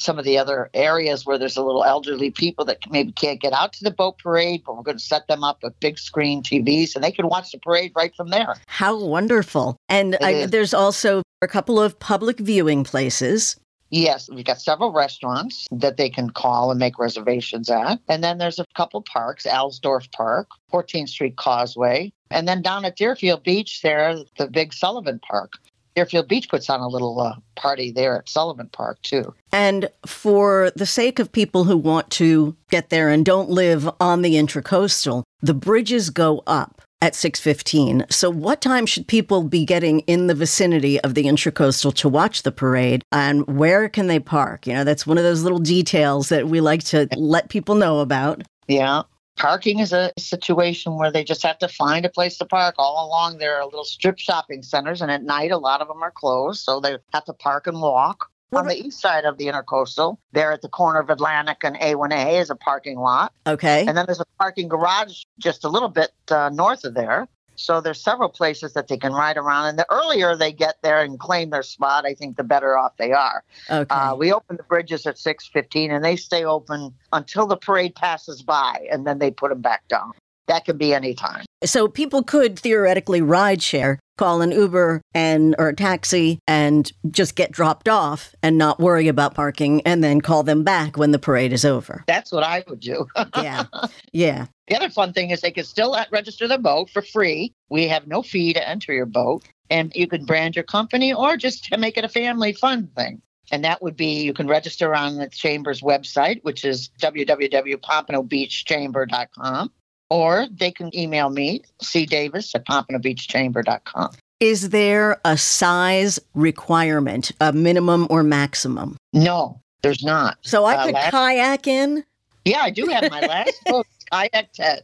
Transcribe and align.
some 0.00 0.20
of 0.20 0.24
the 0.24 0.38
other 0.38 0.70
areas 0.72 1.26
where 1.26 1.36
there's 1.36 1.56
a 1.56 1.64
little 1.64 1.82
elderly 1.82 2.30
people 2.30 2.64
that 2.64 2.78
maybe 2.90 3.10
can't 3.10 3.40
get 3.40 3.52
out 3.52 3.72
to 3.74 3.84
the 3.84 3.90
boat 3.90 4.18
parade, 4.18 4.62
but 4.64 4.76
we're 4.76 4.84
going 4.84 4.98
to 4.98 5.02
set 5.02 5.26
them 5.26 5.42
up 5.42 5.64
with 5.64 5.78
big 5.80 5.98
screen 5.98 6.44
TVs 6.44 6.94
and 6.94 7.02
they 7.02 7.10
can 7.10 7.26
watch 7.26 7.50
the 7.50 7.58
parade 7.58 7.90
right 7.96 8.14
from 8.16 8.28
there. 8.28 8.54
How 8.68 8.96
wonderful. 8.96 9.76
And 9.88 10.16
I, 10.22 10.46
there's 10.46 10.72
also 10.72 11.22
a 11.42 11.48
couple 11.48 11.80
of 11.80 11.98
public 11.98 12.38
viewing 12.38 12.84
places. 12.84 13.56
Yes, 13.90 14.28
we've 14.30 14.44
got 14.44 14.60
several 14.60 14.92
restaurants 14.92 15.66
that 15.72 15.96
they 15.96 16.10
can 16.10 16.30
call 16.30 16.70
and 16.70 16.78
make 16.78 16.98
reservations 16.98 17.68
at. 17.68 17.98
And 18.08 18.22
then 18.22 18.38
there's 18.38 18.58
a 18.58 18.64
couple 18.76 19.02
parks, 19.02 19.44
Alsdorf 19.44 20.10
Park, 20.12 20.48
14th 20.72 21.08
Street 21.08 21.36
Causeway, 21.36 22.12
and 22.30 22.48
then 22.48 22.62
down 22.62 22.84
at 22.84 22.96
Deerfield 22.96 23.44
Beach 23.44 23.82
there, 23.82 24.16
the 24.38 24.48
big 24.48 24.72
Sullivan 24.72 25.20
Park. 25.20 25.54
Deerfield 25.96 26.28
Beach 26.28 26.48
puts 26.50 26.68
on 26.68 26.80
a 26.80 26.88
little 26.88 27.18
uh, 27.20 27.36
party 27.56 27.90
there 27.90 28.18
at 28.18 28.28
Sullivan 28.28 28.68
Park 28.68 29.00
too. 29.02 29.34
And 29.50 29.88
for 30.04 30.70
the 30.76 30.84
sake 30.84 31.18
of 31.18 31.32
people 31.32 31.64
who 31.64 31.76
want 31.78 32.10
to 32.10 32.54
get 32.70 32.90
there 32.90 33.08
and 33.08 33.24
don't 33.24 33.48
live 33.48 33.88
on 33.98 34.20
the 34.20 34.34
Intracoastal, 34.34 35.22
the 35.40 35.54
bridges 35.54 36.10
go 36.10 36.42
up 36.46 36.82
at 37.00 37.14
6:15. 37.14 38.10
So 38.12 38.28
what 38.28 38.60
time 38.60 38.84
should 38.84 39.06
people 39.06 39.42
be 39.42 39.64
getting 39.64 40.00
in 40.00 40.26
the 40.26 40.34
vicinity 40.34 41.00
of 41.00 41.14
the 41.14 41.24
Intracoastal 41.24 41.94
to 41.94 42.08
watch 42.10 42.42
the 42.42 42.52
parade 42.52 43.02
and 43.10 43.46
where 43.46 43.88
can 43.88 44.06
they 44.06 44.20
park? 44.20 44.66
You 44.66 44.74
know, 44.74 44.84
that's 44.84 45.06
one 45.06 45.16
of 45.16 45.24
those 45.24 45.42
little 45.42 45.58
details 45.58 46.28
that 46.28 46.46
we 46.46 46.60
like 46.60 46.84
to 46.84 47.08
let 47.16 47.48
people 47.48 47.74
know 47.74 48.00
about. 48.00 48.42
Yeah. 48.68 49.02
Parking 49.36 49.80
is 49.80 49.92
a 49.92 50.12
situation 50.18 50.96
where 50.96 51.12
they 51.12 51.22
just 51.22 51.42
have 51.42 51.58
to 51.58 51.68
find 51.68 52.06
a 52.06 52.08
place 52.08 52.38
to 52.38 52.46
park. 52.46 52.74
All 52.78 53.06
along, 53.06 53.38
there 53.38 53.56
are 53.56 53.64
little 53.64 53.84
strip 53.84 54.18
shopping 54.18 54.62
centers, 54.62 55.02
and 55.02 55.10
at 55.10 55.22
night, 55.22 55.50
a 55.50 55.58
lot 55.58 55.82
of 55.82 55.88
them 55.88 56.02
are 56.02 56.10
closed, 56.10 56.64
so 56.64 56.80
they 56.80 56.96
have 57.12 57.24
to 57.26 57.34
park 57.34 57.66
and 57.66 57.80
walk. 57.80 58.30
What 58.50 58.60
on 58.60 58.68
the 58.68 58.86
east 58.86 59.00
side 59.00 59.24
of 59.24 59.38
the 59.38 59.46
intercoastal, 59.46 60.18
there 60.32 60.52
at 60.52 60.62
the 60.62 60.68
corner 60.68 61.00
of 61.00 61.10
Atlantic 61.10 61.58
and 61.64 61.76
A1A 61.76 62.40
is 62.40 62.48
a 62.48 62.54
parking 62.54 62.98
lot. 62.98 63.32
Okay. 63.46 63.84
And 63.86 63.96
then 63.96 64.06
there's 64.06 64.20
a 64.20 64.26
parking 64.38 64.68
garage 64.68 65.24
just 65.38 65.64
a 65.64 65.68
little 65.68 65.88
bit 65.88 66.12
uh, 66.30 66.50
north 66.50 66.84
of 66.84 66.94
there. 66.94 67.28
So 67.56 67.80
there's 67.80 68.00
several 68.00 68.28
places 68.28 68.72
that 68.74 68.88
they 68.88 68.96
can 68.96 69.12
ride 69.12 69.36
around, 69.36 69.68
and 69.68 69.78
the 69.78 69.86
earlier 69.90 70.36
they 70.36 70.52
get 70.52 70.76
there 70.82 71.02
and 71.02 71.18
claim 71.18 71.50
their 71.50 71.62
spot, 71.62 72.04
I 72.06 72.14
think 72.14 72.36
the 72.36 72.44
better 72.44 72.76
off 72.78 72.96
they 72.98 73.12
are. 73.12 73.44
Okay. 73.70 73.86
Uh, 73.94 74.14
we 74.14 74.32
open 74.32 74.56
the 74.56 74.62
bridges 74.64 75.06
at 75.06 75.16
6:15, 75.16 75.90
and 75.90 76.04
they 76.04 76.16
stay 76.16 76.44
open 76.44 76.94
until 77.12 77.46
the 77.46 77.56
parade 77.56 77.94
passes 77.94 78.42
by, 78.42 78.86
and 78.90 79.06
then 79.06 79.18
they 79.18 79.30
put 79.30 79.50
them 79.50 79.60
back 79.60 79.86
down. 79.88 80.12
That 80.48 80.64
could 80.64 80.78
be 80.78 80.94
any 80.94 81.14
time. 81.14 81.44
So 81.64 81.88
people 81.88 82.22
could 82.22 82.58
theoretically 82.58 83.22
ride 83.22 83.62
share, 83.62 83.98
call 84.18 84.42
an 84.42 84.52
Uber 84.52 85.00
and 85.14 85.54
or 85.58 85.68
a 85.68 85.74
taxi 85.74 86.38
and 86.46 86.90
just 87.10 87.34
get 87.34 87.50
dropped 87.50 87.88
off 87.88 88.34
and 88.42 88.58
not 88.58 88.78
worry 88.78 89.08
about 89.08 89.34
parking 89.34 89.80
and 89.82 90.04
then 90.04 90.20
call 90.20 90.42
them 90.42 90.62
back 90.62 90.96
when 90.96 91.12
the 91.12 91.18
parade 91.18 91.52
is 91.52 91.64
over. 91.64 92.04
That's 92.06 92.30
what 92.30 92.44
I 92.44 92.62
would 92.68 92.80
do. 92.80 93.06
yeah. 93.36 93.64
Yeah. 94.12 94.46
The 94.68 94.76
other 94.76 94.90
fun 94.90 95.12
thing 95.12 95.30
is 95.30 95.40
they 95.40 95.50
can 95.50 95.64
still 95.64 95.96
register 96.10 96.46
the 96.46 96.58
boat 96.58 96.90
for 96.90 97.02
free. 97.02 97.52
We 97.68 97.88
have 97.88 98.06
no 98.06 98.22
fee 98.22 98.52
to 98.52 98.68
enter 98.68 98.92
your 98.92 99.06
boat 99.06 99.44
and 99.70 99.92
you 99.94 100.06
can 100.06 100.24
brand 100.24 100.56
your 100.56 100.64
company 100.64 101.12
or 101.12 101.36
just 101.36 101.76
make 101.76 101.96
it 101.96 102.04
a 102.04 102.08
family 102.08 102.52
fun 102.52 102.88
thing. 102.96 103.20
And 103.52 103.64
that 103.64 103.80
would 103.82 103.96
be 103.96 104.22
you 104.22 104.34
can 104.34 104.48
register 104.48 104.94
on 104.94 105.18
the 105.18 105.28
Chamber's 105.28 105.80
website, 105.80 106.42
which 106.42 106.64
is 106.64 106.90
www.pompanobeachchamber.com 107.00 109.72
or 110.10 110.46
they 110.50 110.70
can 110.70 110.94
email 110.96 111.30
me, 111.30 111.62
C. 111.82 112.06
Davis 112.06 112.54
at 112.54 112.66
pompanobeachchamber.com. 112.66 114.10
Is 114.38 114.68
there 114.70 115.18
a 115.24 115.36
size 115.38 116.18
requirement, 116.34 117.32
a 117.40 117.52
minimum 117.52 118.06
or 118.10 118.22
maximum? 118.22 118.96
No, 119.12 119.60
there's 119.82 120.04
not. 120.04 120.36
So 120.42 120.64
I 120.64 120.76
uh, 120.76 120.84
could 120.84 120.94
last, 120.94 121.10
kayak 121.10 121.66
in? 121.66 122.04
Yeah, 122.44 122.60
I 122.60 122.70
do 122.70 122.86
have 122.86 123.10
my 123.10 123.20
last 123.26 123.54
boat, 123.64 123.86
Kayak 124.12 124.52
Ted. 124.52 124.82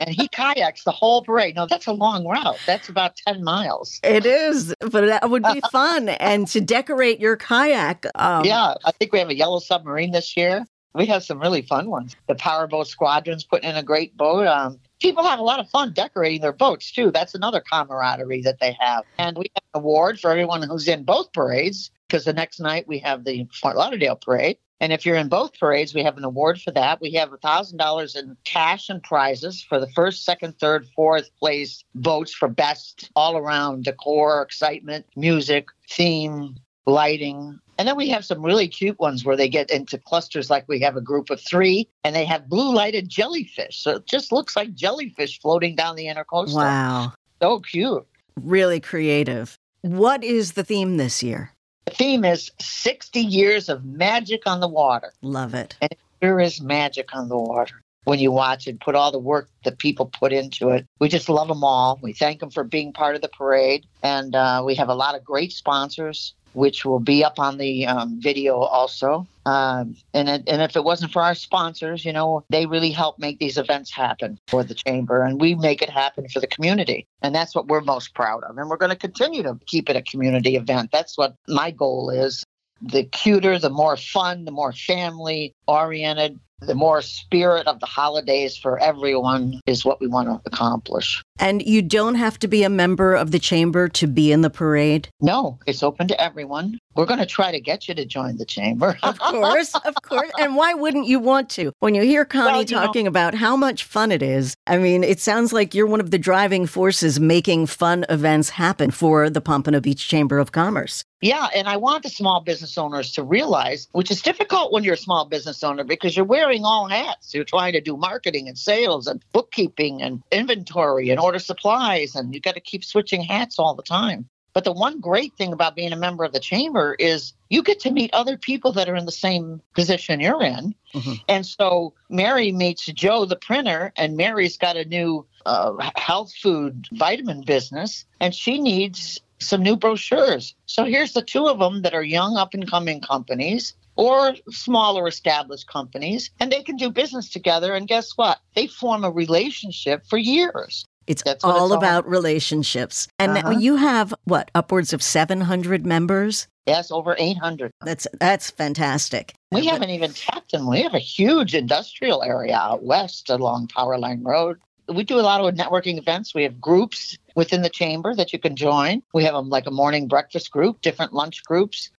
and 0.00 0.10
he 0.10 0.28
kayaks 0.28 0.84
the 0.84 0.90
whole 0.90 1.22
parade. 1.22 1.54
No, 1.54 1.66
that's 1.66 1.86
a 1.86 1.92
long 1.92 2.26
route. 2.26 2.58
That's 2.66 2.88
about 2.88 3.16
10 3.28 3.44
miles. 3.44 4.00
It 4.02 4.26
is, 4.26 4.74
but 4.80 5.06
that 5.06 5.30
would 5.30 5.44
be 5.44 5.62
fun. 5.72 6.08
and 6.08 6.46
to 6.48 6.60
decorate 6.60 7.20
your 7.20 7.36
kayak. 7.36 8.06
Um, 8.16 8.44
yeah, 8.44 8.74
I 8.84 8.90
think 8.92 9.12
we 9.12 9.18
have 9.20 9.30
a 9.30 9.36
yellow 9.36 9.60
submarine 9.60 10.10
this 10.10 10.36
year. 10.36 10.66
We 10.94 11.06
have 11.06 11.22
some 11.22 11.40
really 11.40 11.62
fun 11.62 11.90
ones. 11.90 12.16
The 12.26 12.34
Powerboat 12.34 12.86
Squadron's 12.86 13.44
putting 13.44 13.70
in 13.70 13.76
a 13.76 13.82
great 13.82 14.16
boat. 14.16 14.46
Um, 14.46 14.80
people 15.00 15.24
have 15.24 15.38
a 15.38 15.42
lot 15.42 15.60
of 15.60 15.68
fun 15.68 15.92
decorating 15.92 16.40
their 16.40 16.52
boats 16.52 16.90
too. 16.90 17.10
That's 17.10 17.34
another 17.34 17.60
camaraderie 17.60 18.42
that 18.42 18.58
they 18.60 18.76
have. 18.80 19.04
And 19.18 19.36
we 19.36 19.46
have 19.54 19.64
an 19.74 19.80
award 19.80 20.18
for 20.18 20.30
everyone 20.30 20.62
who's 20.62 20.88
in 20.88 21.04
both 21.04 21.32
parades 21.32 21.90
because 22.08 22.24
the 22.24 22.32
next 22.32 22.58
night 22.58 22.88
we 22.88 22.98
have 23.00 23.24
the 23.24 23.46
Fort 23.52 23.76
Lauderdale 23.76 24.16
parade. 24.16 24.56
And 24.80 24.92
if 24.92 25.04
you're 25.04 25.16
in 25.16 25.28
both 25.28 25.58
parades, 25.58 25.92
we 25.92 26.04
have 26.04 26.16
an 26.16 26.24
award 26.24 26.60
for 26.60 26.70
that. 26.70 27.00
We 27.00 27.12
have 27.12 27.30
$1,000 27.30 28.16
in 28.16 28.36
cash 28.44 28.88
and 28.88 29.02
prizes 29.02 29.60
for 29.60 29.80
the 29.80 29.88
first, 29.88 30.24
second, 30.24 30.58
third, 30.58 30.86
fourth 30.94 31.30
place 31.36 31.82
boats 31.96 32.32
for 32.32 32.48
best 32.48 33.10
all 33.16 33.36
around 33.36 33.84
decor, 33.84 34.40
excitement, 34.40 35.06
music, 35.16 35.66
theme, 35.90 36.56
lighting, 36.86 37.58
and 37.78 37.86
then 37.86 37.96
we 37.96 38.08
have 38.08 38.24
some 38.24 38.42
really 38.42 38.66
cute 38.66 38.98
ones 38.98 39.24
where 39.24 39.36
they 39.36 39.48
get 39.48 39.70
into 39.70 39.98
clusters 39.98 40.50
like 40.50 40.64
we 40.66 40.80
have 40.80 40.96
a 40.96 41.00
group 41.00 41.30
of 41.30 41.40
three 41.40 41.88
and 42.02 42.14
they 42.14 42.24
have 42.24 42.48
blue 42.48 42.74
lighted 42.74 43.08
jellyfish. 43.08 43.78
So 43.78 43.96
it 43.96 44.06
just 44.06 44.32
looks 44.32 44.56
like 44.56 44.74
jellyfish 44.74 45.40
floating 45.40 45.76
down 45.76 45.94
the 45.94 46.06
intercoastal. 46.06 46.56
Wow. 46.56 47.12
So 47.40 47.60
cute. 47.60 48.04
Really 48.42 48.80
creative. 48.80 49.56
What 49.82 50.24
is 50.24 50.52
the 50.52 50.64
theme 50.64 50.96
this 50.96 51.22
year? 51.22 51.52
The 51.84 51.94
theme 51.94 52.24
is 52.24 52.50
60 52.58 53.20
years 53.20 53.68
of 53.68 53.84
magic 53.84 54.42
on 54.44 54.58
the 54.58 54.68
water. 54.68 55.12
Love 55.22 55.54
it. 55.54 55.76
And 55.80 55.94
there 56.20 56.40
is 56.40 56.60
magic 56.60 57.14
on 57.14 57.28
the 57.28 57.38
water 57.38 57.80
when 58.08 58.18
you 58.18 58.32
watch 58.32 58.66
it, 58.66 58.80
put 58.80 58.94
all 58.94 59.12
the 59.12 59.18
work 59.18 59.50
that 59.64 59.78
people 59.78 60.06
put 60.06 60.32
into 60.32 60.70
it. 60.70 60.86
We 60.98 61.10
just 61.10 61.28
love 61.28 61.48
them 61.48 61.62
all. 61.62 61.98
We 62.02 62.14
thank 62.14 62.40
them 62.40 62.50
for 62.50 62.64
being 62.64 62.90
part 62.90 63.14
of 63.14 63.20
the 63.20 63.28
parade. 63.28 63.84
And 64.02 64.34
uh, 64.34 64.62
we 64.64 64.74
have 64.76 64.88
a 64.88 64.94
lot 64.94 65.14
of 65.14 65.22
great 65.22 65.52
sponsors 65.52 66.32
which 66.58 66.84
will 66.84 66.98
be 66.98 67.22
up 67.24 67.38
on 67.38 67.56
the 67.56 67.86
um, 67.86 68.20
video 68.20 68.58
also. 68.58 69.26
Um, 69.46 69.96
and 70.12 70.28
it, 70.28 70.42
and 70.48 70.60
if 70.60 70.76
it 70.76 70.82
wasn't 70.82 71.12
for 71.12 71.22
our 71.22 71.34
sponsors, 71.34 72.04
you 72.04 72.12
know, 72.12 72.44
they 72.50 72.66
really 72.66 72.90
help 72.90 73.18
make 73.18 73.38
these 73.38 73.56
events 73.56 73.90
happen 73.90 74.38
for 74.48 74.64
the 74.64 74.74
chamber, 74.74 75.22
and 75.22 75.40
we 75.40 75.54
make 75.54 75.80
it 75.80 75.88
happen 75.88 76.28
for 76.28 76.40
the 76.40 76.46
community, 76.48 77.06
and 77.22 77.34
that's 77.34 77.54
what 77.54 77.68
we're 77.68 77.80
most 77.80 78.12
proud 78.12 78.42
of. 78.42 78.58
And 78.58 78.68
we're 78.68 78.76
going 78.76 78.90
to 78.90 78.96
continue 78.96 79.42
to 79.44 79.58
keep 79.66 79.88
it 79.88 79.96
a 79.96 80.02
community 80.02 80.56
event. 80.56 80.90
That's 80.90 81.16
what 81.16 81.34
my 81.46 81.70
goal 81.70 82.10
is. 82.10 82.44
The 82.82 83.04
cuter, 83.04 83.58
the 83.58 83.70
more 83.70 83.96
fun, 83.96 84.44
the 84.44 84.52
more 84.52 84.72
family 84.72 85.54
oriented, 85.68 86.40
the 86.60 86.74
more 86.74 87.02
spirit 87.02 87.66
of 87.66 87.78
the 87.78 87.86
holidays 87.86 88.56
for 88.56 88.78
everyone 88.80 89.60
is 89.66 89.84
what 89.84 90.00
we 90.00 90.08
want 90.08 90.28
to 90.28 90.40
accomplish. 90.44 91.22
And 91.38 91.62
you 91.62 91.82
don't 91.82 92.16
have 92.16 92.38
to 92.40 92.48
be 92.48 92.64
a 92.64 92.68
member 92.68 93.14
of 93.14 93.30
the 93.30 93.38
chamber 93.38 93.88
to 93.90 94.08
be 94.08 94.32
in 94.32 94.40
the 94.40 94.50
parade? 94.50 95.08
No, 95.20 95.58
it's 95.66 95.84
open 95.84 96.08
to 96.08 96.20
everyone. 96.20 96.78
We're 96.96 97.06
going 97.06 97.20
to 97.20 97.26
try 97.26 97.52
to 97.52 97.60
get 97.60 97.86
you 97.86 97.94
to 97.94 98.04
join 98.04 98.38
the 98.38 98.44
chamber. 98.44 98.98
of 99.04 99.20
course, 99.20 99.72
of 99.76 99.94
course. 100.02 100.30
And 100.40 100.56
why 100.56 100.74
wouldn't 100.74 101.06
you 101.06 101.20
want 101.20 101.48
to? 101.50 101.70
When 101.78 101.94
you 101.94 102.02
hear 102.02 102.24
Connie 102.24 102.46
well, 102.46 102.60
you 102.62 102.66
talking 102.66 103.04
know, 103.04 103.10
about 103.10 103.34
how 103.34 103.56
much 103.56 103.84
fun 103.84 104.10
it 104.10 104.22
is, 104.22 104.56
I 104.66 104.78
mean, 104.78 105.04
it 105.04 105.20
sounds 105.20 105.52
like 105.52 105.74
you're 105.74 105.86
one 105.86 106.00
of 106.00 106.10
the 106.10 106.18
driving 106.18 106.66
forces 106.66 107.20
making 107.20 107.66
fun 107.66 108.04
events 108.08 108.50
happen 108.50 108.90
for 108.90 109.30
the 109.30 109.40
Pompano 109.40 109.78
Beach 109.78 110.08
Chamber 110.08 110.40
of 110.40 110.50
Commerce. 110.50 111.04
Yeah, 111.20 111.48
and 111.54 111.68
I 111.68 111.76
want 111.76 112.04
the 112.04 112.10
small 112.10 112.40
business 112.40 112.78
owners 112.78 113.12
to 113.12 113.24
realize, 113.24 113.88
which 113.92 114.10
is 114.10 114.22
difficult 114.22 114.72
when 114.72 114.84
you're 114.84 114.94
a 114.94 114.98
small 114.98 115.24
business 115.24 115.57
business 115.58 115.70
owner 115.70 115.84
because 115.84 116.16
you're 116.16 116.24
wearing 116.24 116.64
all 116.64 116.88
hats. 116.88 117.34
You're 117.34 117.44
trying 117.44 117.72
to 117.72 117.80
do 117.80 117.96
marketing 117.96 118.48
and 118.48 118.58
sales 118.58 119.06
and 119.06 119.22
bookkeeping 119.32 120.02
and 120.02 120.22
inventory 120.30 121.10
and 121.10 121.20
order 121.20 121.38
supplies, 121.38 122.14
and 122.14 122.34
you 122.34 122.40
got 122.40 122.54
to 122.54 122.60
keep 122.60 122.84
switching 122.84 123.22
hats 123.22 123.58
all 123.58 123.74
the 123.74 123.82
time. 123.82 124.28
But 124.54 124.64
the 124.64 124.72
one 124.72 125.00
great 125.00 125.34
thing 125.36 125.52
about 125.52 125.76
being 125.76 125.92
a 125.92 125.96
member 125.96 126.24
of 126.24 126.32
the 126.32 126.40
chamber 126.40 126.96
is 126.98 127.32
you 127.48 127.62
get 127.62 127.80
to 127.80 127.92
meet 127.92 128.10
other 128.12 128.36
people 128.36 128.72
that 128.72 128.88
are 128.88 128.96
in 128.96 129.04
the 129.04 129.12
same 129.12 129.60
position 129.74 130.20
you're 130.20 130.42
in. 130.42 130.74
Mm-hmm. 130.94 131.12
And 131.28 131.46
so 131.46 131.94
Mary 132.08 132.50
meets 132.50 132.86
Joe, 132.86 133.24
the 133.24 133.36
printer, 133.36 133.92
and 133.96 134.16
Mary's 134.16 134.56
got 134.56 134.76
a 134.76 134.84
new 134.84 135.26
uh, 135.46 135.90
health 135.96 136.32
food 136.34 136.88
vitamin 136.92 137.42
business, 137.42 138.04
and 138.20 138.34
she 138.34 138.58
needs 138.58 139.20
some 139.38 139.62
new 139.62 139.76
brochures. 139.76 140.54
So 140.66 140.84
here's 140.84 141.12
the 141.12 141.22
two 141.22 141.46
of 141.46 141.60
them 141.60 141.82
that 141.82 141.94
are 141.94 142.02
young, 142.02 142.36
up 142.36 142.54
and 142.54 142.68
coming 142.68 143.00
companies 143.00 143.74
or 143.98 144.36
smaller 144.48 145.08
established 145.08 145.66
companies, 145.66 146.30
and 146.38 146.50
they 146.50 146.62
can 146.62 146.76
do 146.76 146.88
business 146.88 147.28
together. 147.28 147.74
And 147.74 147.88
guess 147.88 148.12
what? 148.16 148.38
They 148.54 148.68
form 148.68 149.04
a 149.04 149.10
relationship 149.10 150.06
for 150.08 150.16
years. 150.16 150.86
It's 151.08 151.22
all 151.42 151.66
it's 151.66 151.74
about 151.74 152.04
all. 152.04 152.10
relationships. 152.10 153.08
And 153.18 153.36
uh-huh. 153.36 153.58
you 153.58 153.76
have 153.76 154.14
what, 154.24 154.50
upwards 154.54 154.92
of 154.92 155.02
700 155.02 155.84
members? 155.84 156.46
Yes, 156.66 156.90
over 156.90 157.16
800. 157.18 157.72
That's 157.80 158.06
that's 158.20 158.50
fantastic. 158.50 159.34
We 159.50 159.62
but, 159.62 159.70
haven't 159.70 159.90
even 159.90 160.12
tapped 160.12 160.52
them. 160.52 160.68
We 160.68 160.82
have 160.82 160.94
a 160.94 160.98
huge 160.98 161.54
industrial 161.54 162.22
area 162.22 162.54
out 162.54 162.84
west 162.84 163.30
along 163.30 163.68
Power 163.68 163.98
Line 163.98 164.22
Road. 164.22 164.58
We 164.86 165.02
do 165.02 165.18
a 165.18 165.22
lot 165.22 165.40
of 165.40 165.54
networking 165.54 165.98
events. 165.98 166.34
We 166.34 166.42
have 166.44 166.60
groups 166.60 167.16
within 167.34 167.62
the 167.62 167.70
chamber 167.70 168.14
that 168.14 168.32
you 168.32 168.38
can 168.38 168.54
join. 168.54 169.02
We 169.14 169.24
have 169.24 169.34
a, 169.34 169.40
like 169.40 169.66
a 169.66 169.70
morning 169.70 170.08
breakfast 170.08 170.50
group, 170.50 170.82
different 170.82 171.14
lunch 171.14 171.42
groups. 171.44 171.90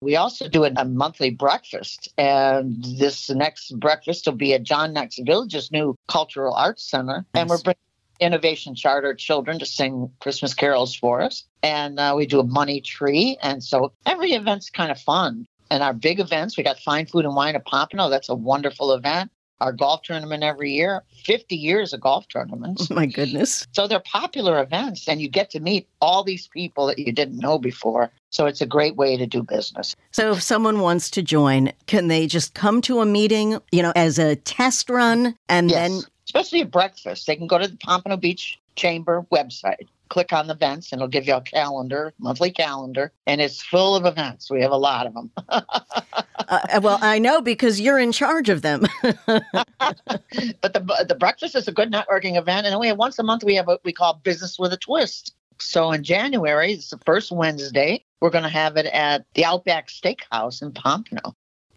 We 0.00 0.16
also 0.16 0.48
do 0.48 0.64
a 0.64 0.84
monthly 0.84 1.30
breakfast, 1.30 2.12
and 2.18 2.84
this 2.98 3.30
next 3.30 3.78
breakfast 3.78 4.26
will 4.26 4.34
be 4.34 4.52
at 4.52 4.62
John 4.62 4.92
Knox 4.92 5.18
Village's 5.18 5.72
new 5.72 5.96
Cultural 6.06 6.54
Arts 6.54 6.82
Center, 6.82 7.24
nice. 7.34 7.40
and 7.40 7.48
we're 7.48 7.62
bringing 7.62 7.78
Innovation 8.20 8.74
Charter 8.74 9.14
children 9.14 9.58
to 9.58 9.66
sing 9.66 10.10
Christmas 10.20 10.54
carols 10.54 10.94
for 10.94 11.20
us. 11.20 11.44
And 11.62 11.98
uh, 11.98 12.14
we 12.16 12.26
do 12.26 12.40
a 12.40 12.44
money 12.44 12.80
tree. 12.80 13.36
And 13.42 13.62
so 13.62 13.92
every 14.04 14.32
event's 14.32 14.70
kind 14.70 14.90
of 14.90 14.98
fun. 14.98 15.46
And 15.70 15.82
our 15.82 15.92
big 15.92 16.20
events, 16.20 16.56
we 16.56 16.62
got 16.62 16.78
Fine 16.78 17.06
Food 17.06 17.24
and 17.24 17.34
Wine 17.34 17.56
at 17.56 17.66
Pompano. 17.66 18.08
That's 18.08 18.28
a 18.28 18.34
wonderful 18.34 18.92
event. 18.92 19.30
Our 19.60 19.72
golf 19.72 20.02
tournament 20.02 20.42
every 20.42 20.72
year, 20.72 21.02
50 21.24 21.56
years 21.56 21.92
of 21.92 22.00
golf 22.00 22.28
tournaments. 22.28 22.88
Oh 22.90 22.94
my 22.94 23.06
goodness. 23.06 23.66
So 23.72 23.86
they're 23.86 24.00
popular 24.00 24.62
events, 24.62 25.08
and 25.08 25.20
you 25.20 25.28
get 25.28 25.50
to 25.50 25.60
meet 25.60 25.88
all 26.00 26.22
these 26.22 26.48
people 26.48 26.86
that 26.86 26.98
you 26.98 27.12
didn't 27.12 27.38
know 27.38 27.58
before. 27.58 28.10
So 28.30 28.46
it's 28.46 28.60
a 28.60 28.66
great 28.66 28.96
way 28.96 29.16
to 29.16 29.26
do 29.26 29.42
business. 29.42 29.96
So 30.12 30.32
if 30.32 30.42
someone 30.42 30.80
wants 30.80 31.10
to 31.10 31.22
join, 31.22 31.72
can 31.86 32.08
they 32.08 32.26
just 32.26 32.54
come 32.54 32.80
to 32.82 33.00
a 33.00 33.06
meeting, 33.06 33.58
you 33.72 33.82
know, 33.82 33.92
as 33.96 34.18
a 34.18 34.36
test 34.36 34.90
run 34.90 35.36
and 35.48 35.70
yes. 35.70 35.90
then 35.90 36.02
especially 36.26 36.60
at 36.60 36.70
breakfast. 36.70 37.26
They 37.26 37.36
can 37.36 37.46
go 37.46 37.58
to 37.58 37.68
the 37.68 37.76
Pompano 37.76 38.16
Beach 38.16 38.58
Chamber 38.74 39.24
website, 39.32 39.88
click 40.08 40.32
on 40.32 40.46
the 40.46 40.54
events, 40.54 40.92
and 40.92 41.00
it'll 41.00 41.08
give 41.08 41.26
you 41.26 41.34
a 41.34 41.40
calendar, 41.40 42.12
monthly 42.18 42.50
calendar, 42.50 43.12
and 43.26 43.40
it's 43.40 43.62
full 43.62 43.96
of 43.96 44.06
events. 44.06 44.50
We 44.50 44.62
have 44.62 44.70
a 44.70 44.76
lot 44.76 45.06
of 45.06 45.14
them. 45.14 45.30
uh, 45.48 46.80
well, 46.82 46.98
I 47.00 47.18
know 47.18 47.40
because 47.40 47.80
you're 47.80 47.98
in 47.98 48.12
charge 48.12 48.48
of 48.48 48.62
them. 48.62 48.84
but 49.02 50.72
the 50.72 51.06
the 51.08 51.16
breakfast 51.18 51.54
is 51.54 51.68
a 51.68 51.72
good 51.72 51.92
networking 51.92 52.36
event, 52.36 52.66
and 52.66 52.72
then 52.72 52.80
we 52.80 52.88
have 52.88 52.98
once 52.98 53.18
a 53.18 53.22
month 53.22 53.44
we 53.44 53.54
have 53.56 53.66
what 53.66 53.80
we 53.84 53.92
call 53.92 54.20
Business 54.24 54.58
with 54.58 54.72
a 54.72 54.76
Twist. 54.76 55.34
So 55.58 55.92
in 55.92 56.04
January, 56.04 56.72
it's 56.72 56.90
the 56.90 56.98
first 57.06 57.32
Wednesday. 57.32 58.04
We're 58.20 58.30
going 58.30 58.44
to 58.44 58.50
have 58.50 58.76
it 58.76 58.86
at 58.86 59.24
the 59.34 59.44
Outback 59.44 59.88
Steakhouse 59.88 60.62
in 60.62 60.72
Pompano. 60.72 61.34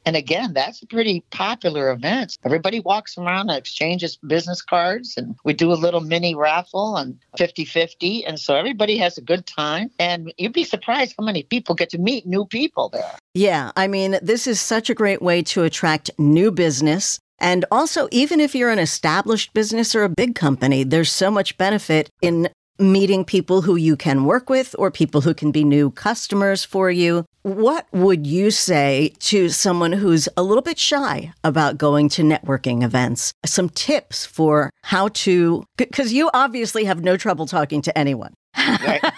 And 0.10 0.16
again, 0.16 0.54
that's 0.54 0.82
a 0.82 0.88
pretty 0.88 1.24
popular 1.30 1.92
event. 1.92 2.36
Everybody 2.44 2.80
walks 2.80 3.16
around 3.16 3.52
and 3.52 3.60
exchanges 3.60 4.18
business 4.26 4.60
cards, 4.60 5.14
and 5.16 5.36
we 5.46 5.54
do 5.54 5.72
a 5.72 5.78
little 5.78 6.02
mini 6.02 6.34
raffle 6.34 6.98
and 6.98 7.16
50 7.38 7.64
50. 7.64 8.26
And 8.26 8.40
so 8.40 8.56
everybody 8.56 8.98
has 8.98 9.20
a 9.20 9.22
good 9.22 9.46
time. 9.46 9.92
And 10.00 10.34
you'd 10.40 10.52
be 10.52 10.64
surprised 10.64 11.14
how 11.16 11.24
many 11.24 11.44
people 11.44 11.76
get 11.76 11.92
to 11.92 12.00
meet 12.00 12.26
new 12.26 12.44
people 12.44 12.90
there. 12.90 13.18
Yeah. 13.36 13.72
I 13.76 13.86
mean, 13.86 14.18
this 14.24 14.48
is 14.48 14.60
such 14.60 14.90
a 14.90 14.96
great 14.96 15.22
way 15.22 15.44
to 15.44 15.62
attract 15.62 16.10
new 16.18 16.50
business. 16.50 17.20
And 17.38 17.66
also, 17.70 18.08
even 18.10 18.40
if 18.40 18.56
you're 18.56 18.72
an 18.72 18.80
established 18.80 19.54
business 19.54 19.94
or 19.94 20.04
a 20.04 20.10
big 20.10 20.34
company, 20.34 20.84
there's 20.84 21.12
so 21.12 21.30
much 21.30 21.56
benefit 21.60 22.10
in 22.20 22.50
meeting 22.80 23.26
people 23.26 23.62
who 23.62 23.76
you 23.76 23.96
can 23.96 24.24
work 24.24 24.50
with 24.50 24.76
or 24.80 24.90
people 24.90 25.22
who 25.22 25.34
can 25.34 25.52
be 25.52 25.64
new 25.64 25.92
customers 25.92 26.64
for 26.64 26.90
you. 26.90 27.26
What 27.44 27.88
would 27.92 28.26
you 28.26 28.52
say 28.52 29.14
to 29.20 29.50
someone 29.50 29.92
who's 29.92 30.30
a 30.38 30.44
little 30.44 30.62
bit 30.62 30.80
shy 30.80 31.34
about 31.44 31.78
going 31.78 32.10
to 32.10 32.24
networking 32.24 32.84
events? 32.84 33.34
Some 33.46 33.70
tips 33.70 34.26
for 34.26 34.72
how 34.84 35.10
to, 35.10 35.64
because 35.78 36.14
you 36.14 36.30
obviously 36.34 36.86
have 36.86 37.04
no 37.04 37.18
trouble 37.18 37.46
talking 37.46 37.82
to 37.84 37.98
anyone. 37.98 38.34
right? 38.58 39.02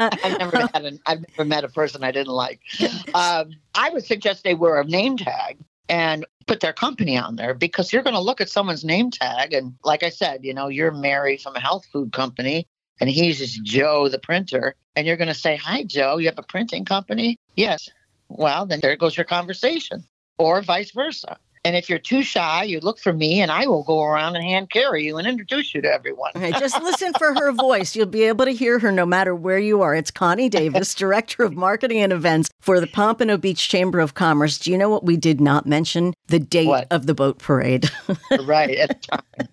I've 0.00 0.38
never 0.38 0.68
had 0.72 0.84
an, 0.84 0.98
I've 1.06 1.24
never 1.28 1.44
met 1.44 1.64
a 1.64 1.68
person 1.68 2.04
I 2.04 2.12
didn't 2.12 2.32
like. 2.32 2.60
Um, 3.14 3.50
I 3.74 3.90
would 3.90 4.04
suggest 4.04 4.44
they 4.44 4.54
wear 4.54 4.80
a 4.80 4.84
name 4.84 5.16
tag 5.16 5.58
and 5.88 6.26
put 6.46 6.60
their 6.60 6.72
company 6.72 7.16
on 7.16 7.36
there 7.36 7.54
because 7.54 7.92
you're 7.92 8.02
going 8.02 8.14
to 8.14 8.20
look 8.20 8.40
at 8.40 8.48
someone's 8.48 8.84
name 8.84 9.10
tag 9.10 9.52
and 9.52 9.74
like 9.84 10.02
I 10.02 10.10
said, 10.10 10.44
you 10.44 10.54
know, 10.54 10.68
you're 10.68 10.90
Mary 10.90 11.36
from 11.36 11.56
a 11.56 11.60
health 11.60 11.86
food 11.92 12.12
company 12.12 12.66
and 13.00 13.10
he's 13.10 13.38
just 13.38 13.62
Joe, 13.64 14.08
the 14.08 14.18
printer. 14.18 14.74
And 14.96 15.06
you're 15.06 15.16
going 15.16 15.28
to 15.28 15.34
say, 15.34 15.56
Hi, 15.56 15.82
Joe, 15.84 16.18
you 16.18 16.26
have 16.26 16.38
a 16.38 16.42
printing 16.42 16.84
company? 16.84 17.38
Yes. 17.56 17.88
Well, 18.28 18.66
then 18.66 18.80
there 18.80 18.96
goes 18.96 19.16
your 19.16 19.24
conversation, 19.24 20.04
or 20.38 20.62
vice 20.62 20.90
versa. 20.92 21.38
And 21.66 21.76
if 21.76 21.88
you're 21.88 21.98
too 21.98 22.22
shy, 22.22 22.64
you 22.64 22.78
look 22.80 22.98
for 22.98 23.14
me 23.14 23.40
and 23.40 23.50
I 23.50 23.66
will 23.66 23.84
go 23.84 24.02
around 24.02 24.36
and 24.36 24.44
hand 24.44 24.68
carry 24.68 25.04
you 25.04 25.16
and 25.16 25.26
introduce 25.26 25.74
you 25.74 25.80
to 25.80 25.90
everyone. 25.90 26.30
okay, 26.36 26.52
just 26.52 26.80
listen 26.82 27.14
for 27.14 27.32
her 27.32 27.52
voice. 27.52 27.96
You'll 27.96 28.04
be 28.04 28.24
able 28.24 28.44
to 28.44 28.50
hear 28.50 28.78
her 28.78 28.92
no 28.92 29.06
matter 29.06 29.34
where 29.34 29.58
you 29.58 29.80
are. 29.80 29.94
It's 29.94 30.10
Connie 30.10 30.50
Davis, 30.50 30.94
Director 30.94 31.42
of 31.42 31.54
Marketing 31.54 32.02
and 32.02 32.12
Events 32.12 32.50
for 32.60 32.80
the 32.80 32.86
Pompano 32.86 33.38
Beach 33.38 33.66
Chamber 33.66 34.00
of 34.00 34.12
Commerce. 34.12 34.58
Do 34.58 34.70
you 34.70 34.76
know 34.76 34.90
what 34.90 35.04
we 35.04 35.16
did 35.16 35.40
not 35.40 35.64
mention? 35.64 36.12
The 36.26 36.38
date 36.38 36.66
what? 36.66 36.86
of 36.90 37.06
the 37.06 37.14
boat 37.14 37.38
parade. 37.38 37.90
right. 38.44 38.76
At 38.76 38.88
the 38.88 39.08
time. 39.08 39.48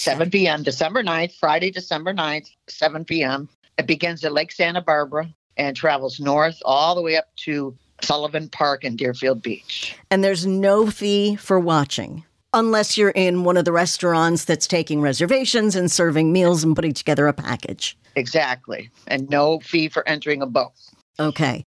7 0.00 0.30
p.m., 0.30 0.62
December 0.62 1.02
9th, 1.02 1.34
Friday, 1.34 1.70
December 1.70 2.14
9th, 2.14 2.48
7 2.68 3.04
p.m. 3.04 3.50
It 3.76 3.86
begins 3.86 4.24
at 4.24 4.32
Lake 4.32 4.50
Santa 4.50 4.80
Barbara 4.80 5.28
and 5.58 5.76
travels 5.76 6.18
north 6.18 6.58
all 6.64 6.94
the 6.94 7.02
way 7.02 7.18
up 7.18 7.26
to 7.44 7.76
Sullivan 8.00 8.48
Park 8.48 8.82
and 8.82 8.96
Deerfield 8.96 9.42
Beach. 9.42 9.94
And 10.10 10.24
there's 10.24 10.46
no 10.46 10.90
fee 10.90 11.36
for 11.36 11.60
watching 11.60 12.24
unless 12.54 12.96
you're 12.96 13.10
in 13.10 13.44
one 13.44 13.58
of 13.58 13.66
the 13.66 13.72
restaurants 13.72 14.46
that's 14.46 14.66
taking 14.66 15.02
reservations 15.02 15.76
and 15.76 15.90
serving 15.90 16.32
meals 16.32 16.64
and 16.64 16.74
putting 16.74 16.94
together 16.94 17.28
a 17.28 17.34
package. 17.34 17.96
Exactly. 18.16 18.90
And 19.06 19.28
no 19.28 19.60
fee 19.60 19.88
for 19.88 20.06
entering 20.08 20.40
a 20.40 20.46
boat. 20.46 20.72
Okay. 21.18 21.62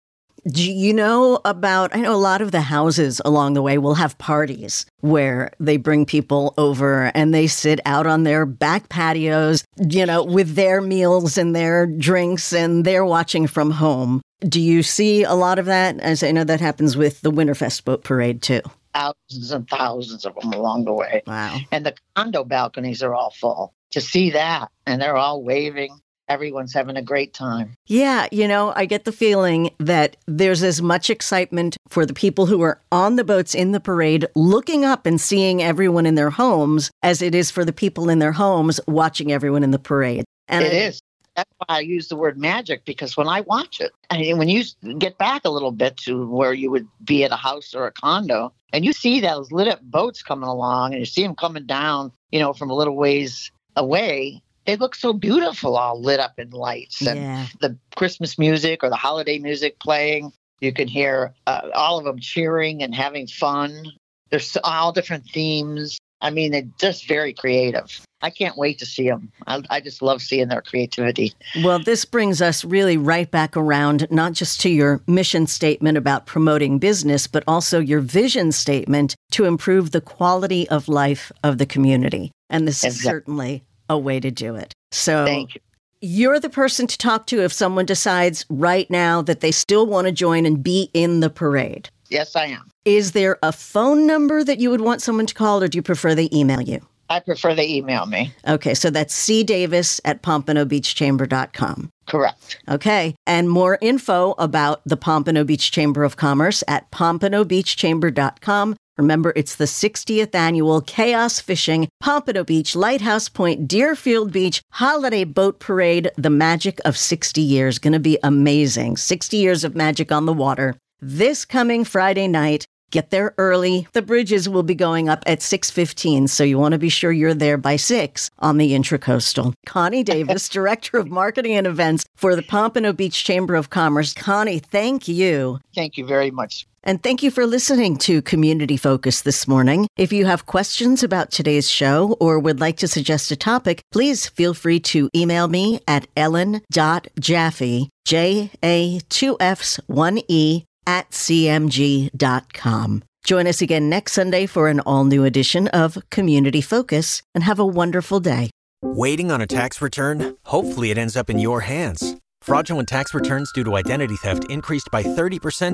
Do 0.49 0.71
you 0.71 0.93
know 0.93 1.41
about? 1.45 1.95
I 1.95 2.01
know 2.01 2.13
a 2.13 2.17
lot 2.17 2.43
of 2.43 2.51
the 2.51 2.61
houses 2.61 3.21
along 3.25 3.55
the 3.55 3.63
way 3.63 3.79
will 3.79 3.95
have 3.95 4.19
parties 4.19 4.87
where 5.01 5.53
they 5.61 5.77
bring 5.77 6.05
people 6.05 6.53
over 6.59 7.13
and 7.15 7.33
they 7.33 7.47
sit 7.47 7.79
out 7.87 8.09
on 8.09 8.25
their 8.25 8.45
back 8.45 8.89
patios, 8.89 9.65
you 9.89 10.05
know, 10.05 10.25
with 10.25 10.57
their 10.57 10.81
meals 10.81 11.39
and 11.39 11.55
their 11.55 11.87
drinks 11.87 12.53
and 12.53 12.85
they're 12.85 13.05
watching 13.05 13.47
from 13.47 13.71
home. 13.71 14.21
Do 14.41 14.61
you 14.61 14.83
see 14.83 15.23
a 15.23 15.35
lot 15.35 15.61
of 15.61 15.67
that? 15.67 16.01
As 16.01 16.25
I 16.25 16.33
know 16.33 16.43
that 16.43 16.61
happens 16.61 16.97
with 16.97 17.21
the 17.21 17.31
Winterfest 17.31 17.85
boat 17.85 18.03
parade 18.03 18.43
too. 18.43 18.63
Thousands 18.95 19.53
and 19.53 19.69
thousands 19.69 20.27
of 20.27 20.35
them 20.35 20.53
along 20.53 20.87
the 20.87 20.93
way. 20.93 21.23
Wow. 21.25 21.59
And 21.71 21.87
the 21.87 21.95
condo 22.17 22.43
balconies 22.43 23.03
are 23.03 23.15
all 23.15 23.31
full. 23.31 23.75
To 23.93 24.01
see 24.01 24.31
that, 24.31 24.71
and 24.87 25.01
they're 25.01 25.17
all 25.17 25.43
waving 25.43 26.01
everyone's 26.33 26.73
having 26.73 26.97
a 26.97 27.03
great 27.03 27.35
time. 27.35 27.75
Yeah, 27.87 28.27
you 28.33 28.49
know, 28.49 28.73
I 28.75 28.87
get 28.87 29.05
the 29.05 29.13
feeling 29.13 29.71
that 29.79 30.17
there's 30.27 30.63
as 30.63 30.81
much 30.81 31.11
excitement 31.11 31.77
for 31.89 32.07
the 32.07 32.15
people 32.15 32.47
who 32.47 32.63
are 32.63 32.81
on 32.91 33.17
the 33.17 33.25
boats 33.25 33.55
in 33.55 33.73
the 33.73 33.81
parade 33.81 34.27
looking 34.35 34.85
up 34.85 35.05
and 35.07 35.21
seeing 35.21 35.63
everyone 35.63 36.07
in 36.07 36.15
their 36.15 36.31
homes 36.31 36.91
as 37.03 37.21
it 37.23 37.35
is 37.35 37.51
for 37.51 37.65
the 37.65 37.73
people 37.73 38.09
in 38.09 38.19
their 38.19 38.33
homes 38.33 38.81
watching 38.89 39.31
everyone 39.31 39.63
in 39.63 39.71
the 39.71 39.79
parade. 39.79 40.25
And 40.49 40.65
it 40.65 40.73
I, 40.73 40.77
is. 40.77 41.01
That's 41.37 41.51
why 41.59 41.77
I 41.77 41.81
use 41.81 42.09
the 42.09 42.17
word 42.17 42.39
magic 42.39 42.85
because 42.85 43.17
when 43.17 43.29
I 43.29 43.41
watch 43.43 43.81
it, 43.81 43.93
I 44.11 44.19
mean, 44.19 44.39
when 44.39 44.49
you 44.49 44.65
get 44.99 45.17
back 45.17 45.43
a 45.45 45.51
little 45.51 45.73
bit 45.73 45.97
to 45.99 46.27
where 46.29 46.53
you 46.53 46.71
would 46.71 46.87
be 47.05 47.25
at 47.25 47.33
a 47.33 47.37
house 47.37 47.75
or 47.75 47.87
a 47.87 47.93
condo, 47.93 48.53
and 48.73 48.85
you 48.85 48.93
see 48.93 49.21
those 49.21 49.53
lit 49.53 49.69
up 49.69 49.81
boats 49.83 50.23
coming 50.23 50.49
along, 50.49 50.93
and 50.93 51.01
you 51.01 51.07
see 51.07 51.23
them 51.23 51.35
coming 51.35 51.67
down, 51.67 52.13
you 52.31 52.41
know, 52.41 52.53
from 52.53 52.71
a 52.71 52.75
little 52.75 52.97
ways 52.97 53.51
away, 53.77 54.43
they 54.67 54.77
look 54.77 54.95
so 54.95 55.13
beautiful 55.13 55.77
all 55.77 56.01
lit 56.01 56.21
up 56.21 56.39
in 56.39 56.51
lights 56.51 57.07
and 57.07 57.21
yeah. 57.21 57.47
the 57.61 57.77
christmas 57.97 58.39
music 58.39 58.83
or 58.83 58.89
the 58.89 58.97
holiday 58.97 59.39
music 59.39 59.79
playing 59.79 60.33
you 60.61 60.73
can 60.73 60.89
hear 60.89 61.35
uh, 61.47 61.69
all 61.75 61.99
of 61.99 62.05
them 62.05 62.19
cheering 62.19 62.83
and 62.83 62.95
having 62.95 63.27
fun 63.27 63.85
there's 64.31 64.57
all 64.65 64.93
different 64.93 65.25
themes 65.27 65.99
I 66.23 66.31
mean, 66.31 66.53
they're 66.53 66.63
just 66.79 67.09
very 67.09 67.35
creative. 67.35 68.01
I 68.23 68.31
can't 68.31 68.57
wait 68.57 68.79
to 68.79 68.87
see 68.87 69.09
them. 69.09 69.33
I, 69.49 69.61
I, 69.69 69.81
just 69.81 70.01
love 70.01 70.23
seeing 70.23 70.47
their 70.47 70.63
creativity. 70.63 71.35
Well, 71.65 71.81
this 71.81 72.05
brings 72.05 72.41
us 72.41 72.65
really 72.65 72.97
right 72.97 73.29
back 73.29 73.57
around, 73.57 74.07
not 74.13 74.33
just 74.33 74.61
to 74.61 74.71
your 74.71 75.03
mission 75.09 75.49
statement 75.49 75.99
about 75.99 76.27
promoting 76.27 76.79
business, 76.79 77.27
but 77.27 77.43
also 77.49 77.81
your 77.81 77.99
vision 77.99 78.53
statement 78.53 79.17
to 79.33 79.45
improve 79.45 79.91
the 79.91 80.01
quality 80.01 80.69
of 80.69 80.89
life 80.89 81.33
of 81.43 81.59
the 81.59 81.67
community. 81.67 82.31
And 82.49 82.69
this 82.69 82.85
exactly. 82.85 82.99
is 82.99 83.03
certainly 83.03 83.65
a 83.93 83.99
way 83.99 84.21
to 84.21 84.31
do 84.31 84.57
it. 84.57 84.75
So, 84.91 85.25
thank 85.25 85.55
you. 85.55 85.61
You're 86.05 86.41
the 86.41 86.51
person 86.51 86.89
to 86.89 86.99
talk 86.99 87.27
to 87.29 87.45
if 87.45 87.53
someone 87.53 87.87
decides 87.87 88.45
right 88.49 88.91
now 88.91 89.23
that 89.23 89.39
they 89.39 89.53
still 89.53 89.87
want 89.87 90.09
to 90.09 90.13
join 90.13 90.45
and 90.47 90.61
be 90.61 90.91
in 90.93 91.21
the 91.21 91.31
parade. 91.31 91.91
Yes, 92.09 92.35
I 92.35 92.47
am. 92.47 92.69
Is 92.85 93.13
there 93.13 93.39
a 93.43 93.53
phone 93.53 94.05
number 94.05 94.43
that 94.43 94.59
you 94.59 94.69
would 94.71 94.81
want 94.81 95.01
someone 95.01 95.27
to 95.27 95.35
call, 95.35 95.63
or 95.63 95.69
do 95.69 95.79
you 95.79 95.83
prefer 95.83 96.17
they 96.17 96.29
email 96.33 96.61
you? 96.61 96.81
I 97.09 97.21
prefer 97.21 97.55
they 97.55 97.69
email 97.69 98.07
me. 98.07 98.33
Okay, 98.49 98.75
so 98.75 98.91
that's 98.91 99.15
C 99.15 99.45
Davis 99.45 100.01
at 100.05 100.23
PompanoBeachChamber.com. 100.23 101.91
Correct. 102.07 102.59
Okay, 102.69 103.15
and 103.27 103.49
more 103.49 103.79
info 103.81 104.35
about 104.39 104.81
the 104.85 104.97
Pompano 104.97 105.45
Beach 105.45 105.71
Chamber 105.71 106.05
of 106.05 106.17
Commerce 106.17 106.65
at 106.67 106.91
PompanoBeachChamber.com. 106.91 108.77
Remember, 108.99 109.33
it's 109.35 109.57
the 109.57 109.65
60th 109.65 110.35
annual 110.35 110.83
Chaos 110.83 111.41
Fishing, 111.41 111.89
Pompano 112.01 112.45
Beach, 112.45 112.77
Lighthouse 112.77 113.29
Point, 113.29 113.67
Deerfield 113.67 114.33
Beach 114.33 114.63
Holiday 114.73 115.25
Boat 115.25 115.61
Parade. 115.61 116.11
The 116.17 116.29
magic 116.29 116.79
of 116.85 116.99
60 116.99 117.41
years. 117.41 117.79
Going 117.79 117.95
to 117.95 117.99
be 117.99 118.19
amazing. 118.23 118.99
60 118.99 119.37
years 119.39 119.65
of 119.65 119.75
magic 119.75 120.13
on 120.13 120.27
the 120.27 120.33
water. 120.33 120.77
This 121.01 121.45
coming 121.45 121.85
Friday 121.85 122.29
night, 122.29 122.67
Get 122.93 123.09
there 123.09 123.35
early. 123.39 123.89
The 123.95 124.03
bridges 124.03 124.51
will 124.51 124.63
be 124.63 124.75
going 124.75 125.09
up 125.09 125.25
at 125.27 125.41
6:15, 125.41 126.29
so 126.29 126.45
you 126.45 126.59
want 126.59 126.73
to 126.73 126.79
be 126.79 126.91
sure 126.91 127.11
you're 127.11 127.33
there 127.33 127.57
by 127.57 127.77
6 127.77 128.31
on 128.39 128.59
the 128.59 128.73
Intracoastal. 128.73 129.55
Connie 129.65 130.03
Davis, 130.13 130.47
Director 130.47 130.99
of 130.99 131.09
Marketing 131.09 131.57
and 131.57 131.67
Events 131.67 132.05
for 132.17 132.37
the 132.37 132.43
Pompano 132.43 132.93
Beach 132.93 133.25
Chamber 133.25 133.55
of 133.55 133.71
Commerce. 133.71 134.13
Connie, 134.13 134.59
thank 134.59 135.09
you. 135.09 135.59
Thank 135.75 135.97
you 135.97 136.05
very 136.05 136.31
much. 136.31 136.67
And 136.85 137.03
thank 137.03 137.23
you 137.23 137.31
for 137.31 137.47
listening 137.47 137.97
to 137.99 138.21
Community 138.21 138.77
Focus 138.77 139.23
this 139.23 139.49
morning. 139.49 139.87
If 139.97 140.13
you 140.13 140.27
have 140.27 140.45
questions 140.45 141.03
about 141.03 141.31
today's 141.31 141.71
show 141.71 142.17
or 142.21 142.39
would 142.39 142.61
like 142.61 142.77
to 142.79 142.89
suggest 142.89 143.31
a 143.31 143.37
topic, 143.37 143.81
please 143.91 144.29
feel 144.29 144.53
free 144.53 144.81
to 144.81 145.09
email 145.17 145.49
me 145.49 145.81
at 145.89 146.09
ellen.jaffe, 146.15 147.89
J 148.05 148.51
A 148.63 149.01
2 149.09 149.37
F's 149.41 149.81
1 149.87 150.21
E 150.29 150.65
at 150.87 151.11
cmg.com. 151.11 153.03
Join 153.25 153.47
us 153.47 153.63
again 153.63 153.89
next 153.89 154.13
Sunday 154.13 154.47
for 154.47 154.69
an 154.69 154.81
all 154.81 155.05
new 155.05 155.25
edition 155.25 155.69
of 155.69 155.99
Community 156.11 156.61
Focus 156.61 157.23
and 157.35 157.45
have 157.45 157.61
a 157.61 157.67
wonderful 157.67 158.19
day. 158.19 158.51
Waiting 158.83 159.31
on 159.31 159.41
a 159.41 159.47
tax 159.47 159.81
return? 159.81 160.37
Hopefully, 160.45 160.91
it 160.91 160.99
ends 160.99 161.17
up 161.17 161.31
in 161.31 161.39
your 161.39 161.61
hands. 161.61 162.17
Fraudulent 162.41 162.89
tax 162.89 163.15
returns 163.15 163.53
due 163.53 163.63
to 163.63 163.77
identity 163.77 164.17
theft 164.17 164.51
increased 164.51 164.89
by 164.91 165.05
30% 165.05 165.27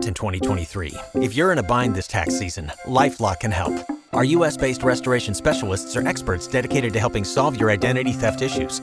in 0.07 0.13
2023. 0.13 0.95
If 1.15 1.35
you're 1.35 1.51
in 1.51 1.59
a 1.59 1.63
bind 1.63 1.95
this 1.95 2.07
tax 2.07 2.39
season, 2.39 2.71
Lifelock 2.85 3.41
can 3.41 3.51
help. 3.51 3.73
Our 4.13 4.25
US 4.25 4.59
based 4.59 4.83
restoration 4.83 5.33
specialists 5.33 5.97
are 5.97 6.07
experts 6.07 6.47
dedicated 6.47 6.93
to 6.93 7.01
helping 7.01 7.25
solve 7.25 7.59
your 7.59 7.71
identity 7.71 8.13
theft 8.13 8.43
issues 8.43 8.83